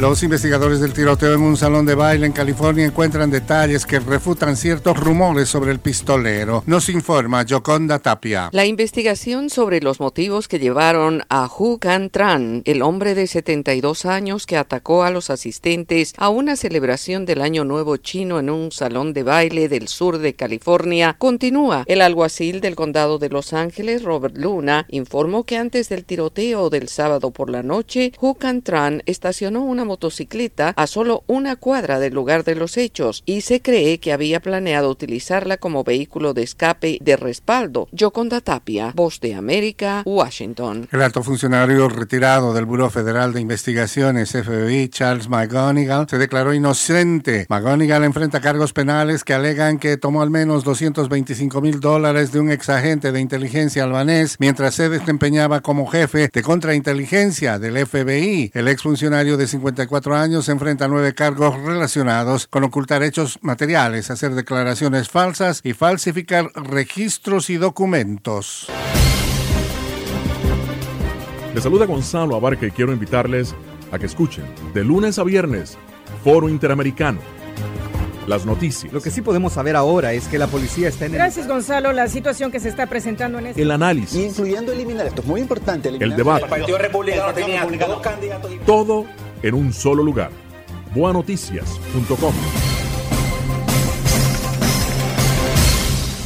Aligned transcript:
Los 0.00 0.22
investigadores 0.22 0.80
del 0.80 0.94
tiroteo 0.94 1.34
en 1.34 1.42
un 1.42 1.58
salón 1.58 1.84
de 1.84 1.94
baile 1.94 2.24
en 2.24 2.32
California 2.32 2.86
encuentran 2.86 3.30
detalles 3.30 3.84
que 3.84 4.00
refutan 4.00 4.56
ciertos 4.56 4.96
rumores 4.96 5.50
sobre 5.50 5.72
el 5.72 5.78
pistolero. 5.78 6.64
Nos 6.64 6.88
informa 6.88 7.44
Joconda 7.46 7.98
Tapia. 7.98 8.48
La 8.52 8.64
investigación 8.64 9.50
sobre 9.50 9.82
los 9.82 10.00
motivos 10.00 10.48
que 10.48 10.58
llevaron 10.58 11.22
a 11.28 11.46
Hu 11.46 11.78
Can 11.78 12.08
Tran, 12.08 12.62
el 12.64 12.80
hombre 12.80 13.14
de 13.14 13.26
72 13.26 14.06
años 14.06 14.46
que 14.46 14.56
atacó 14.56 15.02
a 15.02 15.10
los 15.10 15.28
asistentes 15.28 16.14
a 16.16 16.30
una 16.30 16.56
celebración 16.56 17.26
del 17.26 17.42
Año 17.42 17.66
Nuevo 17.66 17.98
chino 17.98 18.38
en 18.38 18.48
un 18.48 18.72
salón 18.72 19.12
de 19.12 19.22
baile 19.22 19.68
del 19.68 19.86
sur 19.86 20.16
de 20.16 20.32
California, 20.32 21.14
continúa. 21.18 21.84
El 21.86 22.00
alguacil 22.00 22.62
del 22.62 22.74
condado 22.74 23.18
de 23.18 23.28
Los 23.28 23.52
Ángeles, 23.52 24.02
Robert 24.02 24.38
Luna, 24.38 24.86
informó 24.88 25.44
que 25.44 25.58
antes 25.58 25.90
del 25.90 26.06
tiroteo 26.06 26.70
del 26.70 26.88
sábado 26.88 27.32
por 27.32 27.50
la 27.50 27.62
noche, 27.62 28.12
Hu 28.18 28.36
Can 28.36 28.62
Tran 28.62 29.02
estacionó 29.04 29.62
una 29.62 29.89
motocicleta 29.90 30.72
a 30.76 30.86
solo 30.86 31.24
una 31.26 31.56
cuadra 31.56 31.98
del 31.98 32.14
lugar 32.14 32.44
de 32.44 32.54
los 32.54 32.76
hechos 32.76 33.24
y 33.26 33.40
se 33.40 33.60
cree 33.60 33.98
que 33.98 34.12
había 34.12 34.38
planeado 34.38 34.88
utilizarla 34.88 35.56
como 35.56 35.82
vehículo 35.82 36.32
de 36.32 36.44
escape 36.44 36.98
de 37.00 37.16
respaldo. 37.16 37.88
Yoconda 37.90 38.40
Tapia, 38.40 38.92
Voz 38.94 39.18
de 39.18 39.34
América, 39.34 40.02
Washington. 40.06 40.88
El 40.92 41.02
alto 41.02 41.24
funcionario 41.24 41.88
retirado 41.88 42.54
del 42.54 42.66
Buró 42.66 42.88
Federal 42.88 43.32
de 43.32 43.40
Investigaciones 43.40 44.30
FBI, 44.30 44.88
Charles 44.90 45.28
McGonigal, 45.28 46.06
se 46.08 46.18
declaró 46.18 46.54
inocente. 46.54 47.46
McGonigal 47.48 48.04
enfrenta 48.04 48.40
cargos 48.40 48.72
penales 48.72 49.24
que 49.24 49.34
alegan 49.34 49.78
que 49.78 49.96
tomó 49.96 50.22
al 50.22 50.30
menos 50.30 50.62
225 50.62 51.60
mil 51.60 51.80
dólares 51.80 52.30
de 52.30 52.38
un 52.38 52.52
exagente 52.52 53.10
de 53.10 53.20
inteligencia 53.20 53.82
albanés 53.82 54.36
mientras 54.38 54.76
se 54.76 54.88
desempeñaba 54.88 55.60
como 55.62 55.88
jefe 55.88 56.30
de 56.32 56.42
contrainteligencia 56.42 57.58
del 57.58 57.84
FBI. 57.84 58.52
El 58.54 58.68
exfuncionario 58.68 59.36
de 59.36 59.46
50 59.46 59.79
cuatro 59.86 60.16
años 60.16 60.46
se 60.46 60.52
enfrenta 60.52 60.86
a 60.86 60.88
nueve 60.88 61.14
cargos 61.14 61.60
relacionados 61.62 62.46
con 62.46 62.64
ocultar 62.64 63.02
hechos 63.02 63.38
materiales, 63.42 64.10
hacer 64.10 64.34
declaraciones 64.34 65.08
falsas 65.08 65.60
y 65.64 65.72
falsificar 65.72 66.50
registros 66.54 67.50
y 67.50 67.56
documentos. 67.56 68.68
Les 71.54 71.62
saluda 71.62 71.86
Gonzalo 71.86 72.36
Abarca 72.36 72.66
y 72.66 72.70
quiero 72.70 72.92
invitarles 72.92 73.54
a 73.90 73.98
que 73.98 74.06
escuchen 74.06 74.44
de 74.72 74.84
lunes 74.84 75.18
a 75.18 75.24
viernes 75.24 75.76
Foro 76.22 76.48
Interamericano. 76.48 77.18
Las 78.26 78.46
noticias. 78.46 78.92
Lo 78.92 79.00
que 79.00 79.10
sí 79.10 79.22
podemos 79.22 79.54
saber 79.54 79.74
ahora 79.74 80.12
es 80.12 80.28
que 80.28 80.38
la 80.38 80.46
policía 80.46 80.88
está 80.88 81.06
en 81.06 81.12
el... 81.12 81.18
Gracias, 81.18 81.48
Gonzalo. 81.48 81.92
La 81.92 82.06
situación 82.06 82.52
que 82.52 82.60
se 82.60 82.68
está 82.68 82.86
presentando 82.86 83.40
en 83.40 83.48
este... 83.48 83.62
El 83.62 83.72
análisis. 83.72 84.14
Incluyendo 84.14 84.70
eliminar, 84.70 85.06
esto 85.06 85.22
es 85.22 85.26
muy 85.26 85.40
importante. 85.40 85.88
El 85.88 86.14
debate. 86.14 86.44
El 86.44 86.50
Partido 86.50 86.78
Republicano 86.78 87.32
tenía 87.32 87.66
dos 87.66 88.00
candidatos. 88.00 88.52
Todo 88.64 89.06
en 89.42 89.54
un 89.54 89.72
solo 89.72 90.02
lugar. 90.02 90.30
Boanoticias.com 90.94 92.69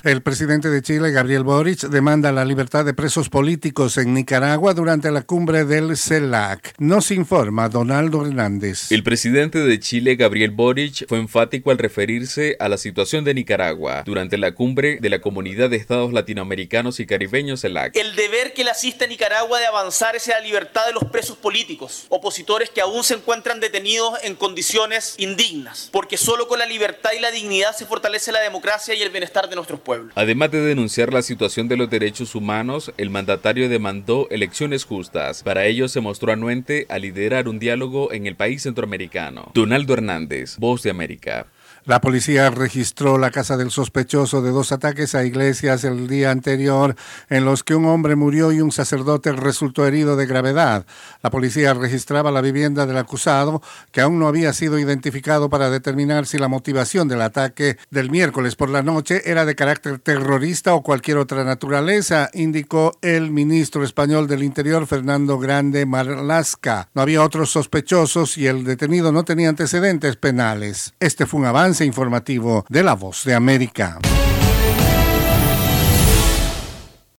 El 0.05 0.21
presidente 0.21 0.69
de 0.69 0.83
Chile, 0.83 1.13
Gabriel 1.13 1.45
Boric, 1.45 1.89
demanda 1.89 2.31
la 2.31 2.45
libertad 2.45 2.85
de 2.85 2.93
presos 2.93 3.31
políticos 3.31 3.97
en 3.97 4.13
Nicaragua 4.13 4.75
durante 4.75 5.11
la 5.11 5.23
cumbre 5.23 5.65
del 5.65 5.97
CELAC. 5.97 6.75
Nos 6.77 7.11
informa 7.11 7.71
Donaldo 7.71 8.27
Hernández. 8.27 8.93
El 8.93 9.03
presidente 9.03 9.61
de 9.61 9.81
Chile, 9.81 10.17
Gabriel 10.17 10.51
Boric, 10.51 11.09
fue 11.09 11.17
enfático 11.17 11.71
al 11.71 11.79
referirse 11.79 12.55
a 12.61 12.69
la 12.69 12.77
situación 12.77 13.25
de 13.25 13.33
Nicaragua 13.33 14.03
durante 14.05 14.37
la 14.37 14.53
cumbre 14.53 14.99
de 15.01 15.09
la 15.09 15.23
Comunidad 15.23 15.71
de 15.71 15.77
Estados 15.77 16.13
Latinoamericanos 16.13 17.01
y 17.01 17.07
Caribeños 17.07 17.63
CELAC. 17.63 17.97
El 17.97 18.15
deber 18.15 18.53
que 18.53 18.63
le 18.63 18.73
asiste 18.73 19.07
a 19.07 19.09
Nicaragua 19.09 19.59
de 19.59 19.65
avanzar 19.65 20.17
es 20.17 20.27
la 20.27 20.41
libertad 20.41 20.87
de 20.87 20.93
los 20.93 21.05
presos 21.05 21.39
políticos, 21.39 22.05
opositores 22.11 22.69
que 22.69 22.83
aún 22.83 23.05
se 23.05 23.15
encuentran 23.15 23.59
detenidos 23.59 24.19
en 24.23 24.35
condiciones 24.35 25.15
indignas, 25.17 25.89
porque 25.91 26.19
solo 26.19 26.47
con 26.47 26.59
la 26.59 26.67
libertad 26.67 27.13
y 27.17 27.21
la 27.21 27.31
dignidad 27.31 27.75
se 27.75 27.87
fortalece 27.87 28.33
la 28.33 28.41
democracia 28.41 28.95
y 28.95 29.01
el 29.01 29.09
bienestar 29.09 29.49
de 29.49 29.57
nuestros 29.57 29.81
pueblos. 29.81 29.94
Además 30.15 30.51
de 30.51 30.61
denunciar 30.61 31.13
la 31.13 31.23
situación 31.23 31.69
de 31.69 31.77
los 31.77 31.91
derechos 31.91 32.35
humanos, 32.35 32.93
el 32.97 33.11
mandatario 33.11 33.69
demandó 33.69 34.29
elecciones 34.31 34.85
justas. 34.85 35.43
Para 35.43 35.67
ello 35.67 35.89
se 35.89 36.01
mostró 36.01 36.33
anuente 36.33 36.87
a 36.89 36.99
liderar 36.99 37.49
un 37.49 37.59
diálogo 37.59 38.13
en 38.13 38.27
el 38.27 38.37
país 38.37 38.63
centroamericano. 38.63 39.51
Donaldo 39.55 39.95
Hernández, 39.95 40.57
Voz 40.59 40.83
de 40.83 40.91
América. 40.91 41.47
La 41.87 42.01
policía 42.01 42.49
registró 42.49 43.19
la 43.19 43.31
casa 43.31 43.59
del 43.59 43.71
sospechoso 43.71 44.41
de 44.41 44.53
dos 44.53 44.73
ataques 44.73 45.15
a 45.15 45.23
iglesias 45.23 45.85
el 45.85 46.09
día 46.09 46.31
anterior 46.31 46.97
en 47.29 47.45
los 47.45 47.63
que 47.63 47.75
un 47.75 47.85
hombre 47.85 48.17
murió 48.17 48.53
y 48.53 48.63
un 48.63 48.73
sacerdote 48.73 49.33
resultó 49.33 49.87
herido 49.87 50.17
de 50.17 50.25
gravedad. 50.25 50.87
La 51.23 51.29
policía 51.29 51.75
registraba 51.75 52.31
la 52.31 52.41
vivienda 52.41 52.87
del 52.87 52.97
acusado, 52.97 53.61
que 53.93 54.01
aún 54.01 54.19
no 54.19 54.29
había 54.29 54.55
sido 54.55 54.79
identificado 54.79 55.51
para 55.51 55.69
determinar 55.69 56.25
si 56.25 56.39
la 56.39 56.49
motivación 56.49 57.07
del 57.07 57.21
ataque 57.21 57.77
del 57.91 58.11
miércoles 58.11 58.57
por 58.57 58.71
la 58.71 58.83
noche 58.83 59.21
era 59.31 59.45
de 59.45 59.55
carácter 59.55 59.99
terrorista 59.99 60.73
o 60.73 60.83
cualquier 60.83 61.19
otra 61.19 61.45
naturaleza, 61.45 62.31
indicó 62.33 62.97
el 63.03 63.31
ministro 63.31 63.85
español 63.85 64.27
del 64.27 64.43
Interior, 64.43 64.87
Fernando 64.87 65.39
Grande 65.39 65.85
Marlasca. 65.85 66.89
No 66.95 67.03
había 67.03 67.23
otros 67.23 67.51
sospechosos 67.51 68.39
y 68.39 68.47
el 68.47 68.65
detenido 68.65 69.13
no 69.13 69.27
tenía 69.27 69.51
antecedentes 69.51 70.17
penales. 70.17 70.95
Este 70.99 71.27
fue 71.27 71.41
un 71.41 71.47
informativo 71.81 72.65
de 72.69 72.83
La 72.83 72.95
Voz 72.95 73.25
de 73.25 73.35
América. 73.35 73.99